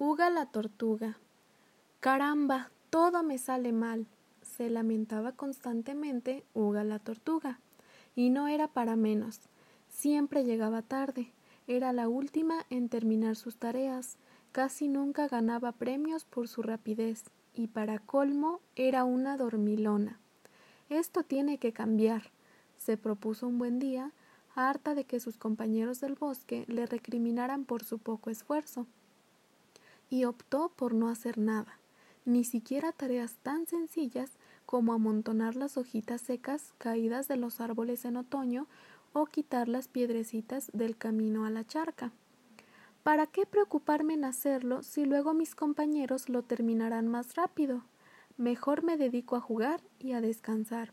Uga 0.00 0.30
la 0.30 0.46
tortuga. 0.46 1.18
Caramba, 1.98 2.70
todo 2.88 3.24
me 3.24 3.36
sale 3.36 3.72
mal, 3.72 4.06
se 4.42 4.70
lamentaba 4.70 5.32
constantemente 5.32 6.44
Uga 6.54 6.84
la 6.84 7.00
tortuga. 7.00 7.58
Y 8.14 8.30
no 8.30 8.46
era 8.46 8.68
para 8.68 8.94
menos. 8.94 9.40
Siempre 9.88 10.44
llegaba 10.44 10.82
tarde. 10.82 11.32
Era 11.66 11.92
la 11.92 12.08
última 12.08 12.64
en 12.70 12.88
terminar 12.88 13.34
sus 13.34 13.56
tareas. 13.56 14.18
Casi 14.52 14.86
nunca 14.86 15.26
ganaba 15.26 15.72
premios 15.72 16.24
por 16.24 16.46
su 16.46 16.62
rapidez. 16.62 17.24
Y 17.52 17.66
para 17.66 17.98
colmo 17.98 18.60
era 18.76 19.02
una 19.02 19.36
dormilona. 19.36 20.20
Esto 20.90 21.24
tiene 21.24 21.58
que 21.58 21.72
cambiar. 21.72 22.30
Se 22.76 22.96
propuso 22.96 23.48
un 23.48 23.58
buen 23.58 23.80
día, 23.80 24.12
harta 24.54 24.94
de 24.94 25.02
que 25.02 25.18
sus 25.18 25.36
compañeros 25.38 25.98
del 25.98 26.14
bosque 26.14 26.66
le 26.68 26.86
recriminaran 26.86 27.64
por 27.64 27.82
su 27.82 27.98
poco 27.98 28.30
esfuerzo 28.30 28.86
y 30.10 30.24
optó 30.24 30.72
por 30.76 30.94
no 30.94 31.08
hacer 31.08 31.38
nada, 31.38 31.78
ni 32.24 32.44
siquiera 32.44 32.92
tareas 32.92 33.36
tan 33.42 33.66
sencillas 33.66 34.30
como 34.66 34.92
amontonar 34.92 35.56
las 35.56 35.76
hojitas 35.76 36.20
secas 36.20 36.74
caídas 36.78 37.28
de 37.28 37.36
los 37.36 37.60
árboles 37.60 38.04
en 38.04 38.16
otoño 38.16 38.66
o 39.12 39.26
quitar 39.26 39.68
las 39.68 39.88
piedrecitas 39.88 40.70
del 40.72 40.96
camino 40.96 41.44
a 41.44 41.50
la 41.50 41.64
charca. 41.66 42.12
¿Para 43.02 43.26
qué 43.26 43.46
preocuparme 43.46 44.14
en 44.14 44.24
hacerlo 44.24 44.82
si 44.82 45.06
luego 45.06 45.32
mis 45.32 45.54
compañeros 45.54 46.28
lo 46.28 46.42
terminarán 46.42 47.08
más 47.08 47.34
rápido? 47.34 47.82
Mejor 48.36 48.82
me 48.82 48.96
dedico 48.96 49.36
a 49.36 49.40
jugar 49.40 49.80
y 49.98 50.12
a 50.12 50.20
descansar. 50.20 50.92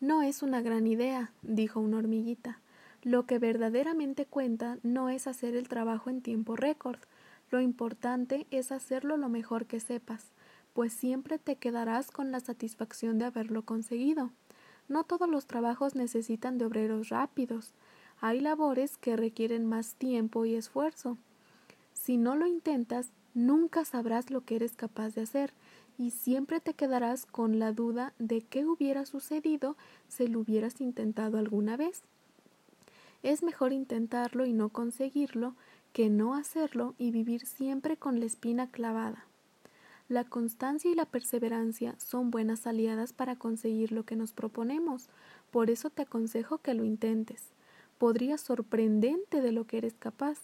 No 0.00 0.22
es 0.22 0.42
una 0.42 0.60
gran 0.60 0.86
idea, 0.86 1.32
dijo 1.42 1.80
una 1.80 1.98
hormiguita. 1.98 2.60
Lo 3.02 3.26
que 3.26 3.38
verdaderamente 3.38 4.26
cuenta 4.26 4.78
no 4.82 5.08
es 5.08 5.26
hacer 5.26 5.56
el 5.56 5.68
trabajo 5.68 6.10
en 6.10 6.22
tiempo 6.22 6.56
récord, 6.56 6.98
lo 7.50 7.60
importante 7.60 8.46
es 8.50 8.72
hacerlo 8.72 9.16
lo 9.16 9.28
mejor 9.28 9.66
que 9.66 9.80
sepas, 9.80 10.32
pues 10.72 10.92
siempre 10.92 11.38
te 11.38 11.56
quedarás 11.56 12.10
con 12.10 12.32
la 12.32 12.40
satisfacción 12.40 13.18
de 13.18 13.26
haberlo 13.26 13.64
conseguido. 13.64 14.30
No 14.88 15.04
todos 15.04 15.28
los 15.28 15.46
trabajos 15.46 15.94
necesitan 15.94 16.58
de 16.58 16.66
obreros 16.66 17.08
rápidos. 17.08 17.74
Hay 18.20 18.40
labores 18.40 18.96
que 18.96 19.16
requieren 19.16 19.66
más 19.66 19.94
tiempo 19.94 20.44
y 20.44 20.54
esfuerzo. 20.54 21.16
Si 21.92 22.16
no 22.16 22.36
lo 22.36 22.46
intentas, 22.46 23.10
nunca 23.34 23.84
sabrás 23.84 24.30
lo 24.30 24.44
que 24.44 24.56
eres 24.56 24.74
capaz 24.74 25.14
de 25.14 25.22
hacer 25.22 25.52
y 25.96 26.10
siempre 26.10 26.60
te 26.60 26.74
quedarás 26.74 27.24
con 27.24 27.58
la 27.58 27.72
duda 27.72 28.12
de 28.18 28.40
qué 28.42 28.66
hubiera 28.66 29.06
sucedido 29.06 29.76
si 30.08 30.26
lo 30.26 30.40
hubieras 30.40 30.80
intentado 30.80 31.38
alguna 31.38 31.76
vez. 31.76 32.02
Es 33.22 33.42
mejor 33.42 33.72
intentarlo 33.72 34.44
y 34.44 34.52
no 34.52 34.68
conseguirlo 34.68 35.54
que 35.94 36.10
no 36.10 36.34
hacerlo 36.34 36.96
y 36.98 37.12
vivir 37.12 37.46
siempre 37.46 37.96
con 37.96 38.18
la 38.18 38.26
espina 38.26 38.68
clavada. 38.68 39.26
La 40.08 40.24
constancia 40.24 40.90
y 40.90 40.94
la 40.96 41.06
perseverancia 41.06 41.94
son 41.98 42.32
buenas 42.32 42.66
aliadas 42.66 43.12
para 43.12 43.36
conseguir 43.36 43.92
lo 43.92 44.02
que 44.02 44.16
nos 44.16 44.32
proponemos, 44.32 45.08
por 45.52 45.70
eso 45.70 45.90
te 45.90 46.02
aconsejo 46.02 46.58
que 46.58 46.74
lo 46.74 46.82
intentes. 46.82 47.44
Podría 47.96 48.38
sorprendente 48.38 49.40
de 49.40 49.52
lo 49.52 49.68
que 49.68 49.78
eres 49.78 49.94
capaz. 49.94 50.40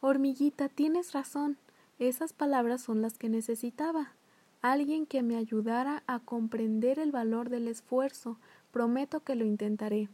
Hormiguita, 0.00 0.68
tienes 0.68 1.12
razón. 1.12 1.56
Esas 1.98 2.32
palabras 2.32 2.82
son 2.82 3.02
las 3.02 3.18
que 3.18 3.28
necesitaba. 3.28 4.12
Alguien 4.60 5.06
que 5.06 5.24
me 5.24 5.36
ayudara 5.36 6.04
a 6.06 6.20
comprender 6.20 7.00
el 7.00 7.10
valor 7.10 7.50
del 7.50 7.66
esfuerzo. 7.66 8.38
Prometo 8.70 9.24
que 9.24 9.34
lo 9.34 9.44
intentaré. 9.44 10.08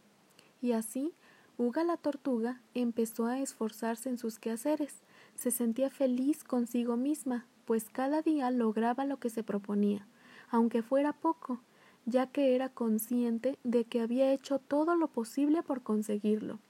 Y 0.62 0.72
así 0.72 1.12
Uga 1.60 1.82
la 1.82 1.96
tortuga 1.96 2.60
empezó 2.72 3.26
a 3.26 3.40
esforzarse 3.40 4.08
en 4.08 4.16
sus 4.16 4.38
quehaceres. 4.38 5.02
Se 5.34 5.50
sentía 5.50 5.90
feliz 5.90 6.44
consigo 6.44 6.96
misma, 6.96 7.46
pues 7.64 7.90
cada 7.90 8.22
día 8.22 8.52
lograba 8.52 9.04
lo 9.04 9.16
que 9.16 9.28
se 9.28 9.42
proponía, 9.42 10.06
aunque 10.50 10.82
fuera 10.82 11.12
poco, 11.12 11.58
ya 12.06 12.28
que 12.28 12.54
era 12.54 12.68
consciente 12.68 13.58
de 13.64 13.84
que 13.84 14.00
había 14.00 14.32
hecho 14.32 14.60
todo 14.60 14.94
lo 14.94 15.08
posible 15.08 15.64
por 15.64 15.82
conseguirlo. 15.82 16.60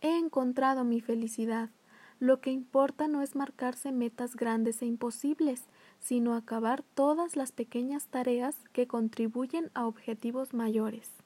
He 0.00 0.18
encontrado 0.18 0.82
mi 0.82 1.00
felicidad. 1.00 1.70
Lo 2.18 2.40
que 2.40 2.50
importa 2.50 3.06
no 3.06 3.22
es 3.22 3.36
marcarse 3.36 3.92
metas 3.92 4.34
grandes 4.34 4.82
e 4.82 4.86
imposibles, 4.86 5.62
sino 6.00 6.34
acabar 6.34 6.82
todas 6.94 7.36
las 7.36 7.52
pequeñas 7.52 8.08
tareas 8.08 8.56
que 8.72 8.88
contribuyen 8.88 9.70
a 9.74 9.86
objetivos 9.86 10.54
mayores. 10.54 11.19